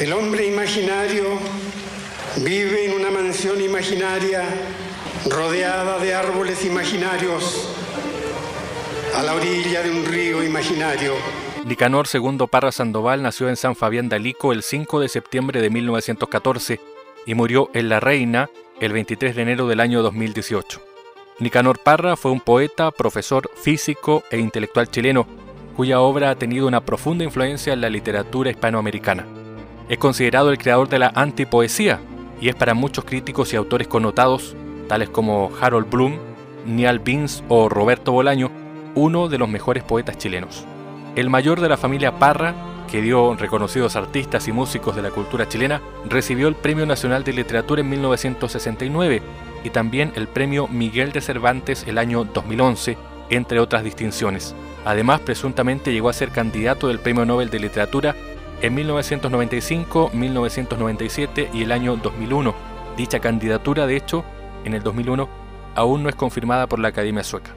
El 0.00 0.12
hombre 0.12 0.44
imaginario 0.44 1.22
vive 2.38 2.86
en 2.86 3.00
una 3.00 3.12
mansión 3.12 3.60
imaginaria 3.62 4.42
rodeada 5.30 6.00
de 6.00 6.12
árboles 6.12 6.64
imaginarios 6.64 7.68
a 9.14 9.22
la 9.22 9.34
orilla 9.34 9.84
de 9.84 9.90
un 9.92 10.04
río 10.04 10.42
imaginario. 10.42 11.12
Nicanor 11.64 12.08
II 12.12 12.46
Parra 12.50 12.72
Sandoval 12.72 13.22
nació 13.22 13.48
en 13.48 13.54
San 13.54 13.76
Fabián 13.76 14.08
de 14.08 14.16
Alico 14.16 14.52
el 14.52 14.64
5 14.64 14.98
de 14.98 15.08
septiembre 15.08 15.62
de 15.62 15.70
1914 15.70 16.80
y 17.24 17.34
murió 17.34 17.70
en 17.72 17.88
La 17.88 18.00
Reina 18.00 18.50
el 18.80 18.92
23 18.92 19.36
de 19.36 19.42
enero 19.42 19.68
del 19.68 19.78
año 19.78 20.02
2018. 20.02 20.82
Nicanor 21.38 21.78
Parra 21.78 22.16
fue 22.16 22.32
un 22.32 22.40
poeta, 22.40 22.90
profesor, 22.90 23.48
físico 23.54 24.24
e 24.32 24.38
intelectual 24.40 24.90
chileno, 24.90 25.24
cuya 25.76 26.00
obra 26.00 26.30
ha 26.30 26.34
tenido 26.34 26.66
una 26.66 26.84
profunda 26.84 27.22
influencia 27.22 27.72
en 27.72 27.80
la 27.80 27.88
literatura 27.88 28.50
hispanoamericana. 28.50 29.43
Es 29.88 29.98
considerado 29.98 30.50
el 30.50 30.58
creador 30.58 30.88
de 30.88 30.98
la 30.98 31.12
antipoesía 31.14 32.00
y 32.40 32.48
es 32.48 32.54
para 32.54 32.72
muchos 32.72 33.04
críticos 33.04 33.52
y 33.52 33.56
autores 33.56 33.86
connotados, 33.86 34.56
tales 34.88 35.10
como 35.10 35.50
Harold 35.60 35.90
Bloom, 35.90 36.18
Niall 36.64 37.00
Beans 37.00 37.44
o 37.48 37.68
Roberto 37.68 38.10
Bolaño, 38.10 38.50
uno 38.94 39.28
de 39.28 39.36
los 39.36 39.48
mejores 39.48 39.82
poetas 39.84 40.16
chilenos. 40.16 40.64
El 41.16 41.28
mayor 41.28 41.60
de 41.60 41.68
la 41.68 41.76
familia 41.76 42.18
Parra, 42.18 42.54
que 42.90 43.02
dio 43.02 43.34
reconocidos 43.34 43.94
artistas 43.94 44.48
y 44.48 44.52
músicos 44.52 44.96
de 44.96 45.02
la 45.02 45.10
cultura 45.10 45.48
chilena, 45.48 45.82
recibió 46.08 46.48
el 46.48 46.54
Premio 46.54 46.86
Nacional 46.86 47.22
de 47.22 47.34
Literatura 47.34 47.82
en 47.82 47.90
1969 47.90 49.22
y 49.64 49.70
también 49.70 50.12
el 50.16 50.28
Premio 50.28 50.66
Miguel 50.66 51.12
de 51.12 51.20
Cervantes 51.20 51.84
el 51.86 51.98
año 51.98 52.24
2011, 52.24 52.96
entre 53.28 53.60
otras 53.60 53.84
distinciones. 53.84 54.54
Además, 54.86 55.20
presuntamente 55.20 55.92
llegó 55.92 56.08
a 56.08 56.14
ser 56.14 56.30
candidato 56.30 56.88
del 56.88 57.00
Premio 57.00 57.26
Nobel 57.26 57.50
de 57.50 57.58
Literatura 57.58 58.14
en 58.64 58.74
1995, 58.74 60.10
1997 60.14 61.50
y 61.52 61.64
el 61.64 61.72
año 61.72 61.96
2001. 61.96 62.54
Dicha 62.96 63.20
candidatura, 63.20 63.86
de 63.86 63.96
hecho, 63.96 64.24
en 64.64 64.72
el 64.72 64.82
2001, 64.82 65.28
aún 65.74 66.02
no 66.02 66.08
es 66.08 66.14
confirmada 66.14 66.66
por 66.66 66.78
la 66.78 66.88
Academia 66.88 67.22
Sueca. 67.22 67.54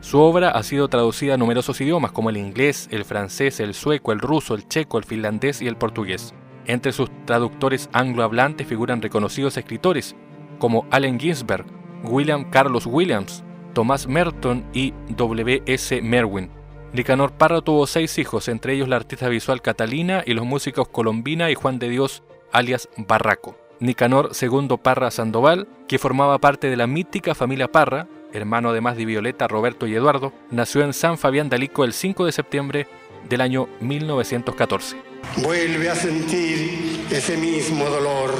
Su 0.00 0.18
obra 0.18 0.50
ha 0.50 0.62
sido 0.64 0.88
traducida 0.88 1.34
a 1.34 1.36
numerosos 1.36 1.80
idiomas 1.80 2.10
como 2.10 2.30
el 2.30 2.36
inglés, 2.36 2.88
el 2.90 3.04
francés, 3.04 3.60
el 3.60 3.74
sueco, 3.74 4.10
el 4.10 4.18
ruso, 4.18 4.56
el 4.56 4.66
checo, 4.66 4.98
el 4.98 5.04
finlandés 5.04 5.62
y 5.62 5.68
el 5.68 5.76
portugués. 5.76 6.34
Entre 6.66 6.90
sus 6.90 7.10
traductores 7.24 7.88
anglohablantes 7.92 8.66
figuran 8.66 9.00
reconocidos 9.00 9.56
escritores 9.56 10.16
como 10.58 10.86
Allen 10.90 11.20
Ginsberg, 11.20 11.64
William 12.02 12.50
Carlos 12.50 12.86
Williams, 12.86 13.44
Thomas 13.72 14.08
Merton 14.08 14.64
y 14.72 14.94
W. 15.10 15.62
S. 15.66 16.02
Merwin. 16.02 16.57
Nicanor 16.92 17.32
Parra 17.32 17.60
tuvo 17.60 17.86
seis 17.86 18.16
hijos, 18.18 18.48
entre 18.48 18.72
ellos 18.72 18.88
la 18.88 18.96
artista 18.96 19.28
visual 19.28 19.60
Catalina 19.60 20.22
y 20.24 20.32
los 20.32 20.46
músicos 20.46 20.88
Colombina 20.88 21.50
y 21.50 21.54
Juan 21.54 21.78
de 21.78 21.90
Dios, 21.90 22.22
alias 22.50 22.88
Barraco. 22.96 23.58
Nicanor 23.78 24.30
II 24.40 24.78
Parra 24.82 25.10
Sandoval, 25.10 25.68
que 25.86 25.98
formaba 25.98 26.38
parte 26.38 26.70
de 26.70 26.76
la 26.76 26.86
mítica 26.86 27.34
familia 27.34 27.70
Parra, 27.70 28.08
hermano 28.32 28.70
además 28.70 28.96
de 28.96 29.04
Violeta, 29.04 29.46
Roberto 29.46 29.86
y 29.86 29.94
Eduardo, 29.94 30.32
nació 30.50 30.82
en 30.82 30.94
San 30.94 31.18
Fabián 31.18 31.50
de 31.50 31.56
Alico 31.56 31.84
el 31.84 31.92
5 31.92 32.24
de 32.24 32.32
septiembre 32.32 32.86
del 33.28 33.42
año 33.42 33.68
1914. 33.80 34.96
Vuelve 35.42 35.90
a 35.90 35.94
sentir 35.94 37.04
ese 37.10 37.36
mismo 37.36 37.84
dolor, 37.84 38.32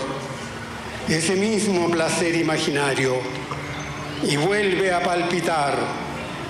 ese 1.06 1.36
mismo 1.36 1.90
placer 1.90 2.34
imaginario 2.34 3.14
y 4.22 4.36
vuelve 4.36 4.90
a 4.92 5.02
palpitar 5.02 5.76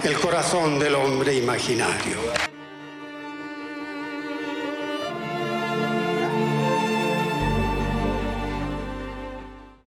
el 0.05 0.19
corazón 0.19 0.79
del 0.79 0.95
hombre 0.95 1.35
imaginario. 1.35 2.48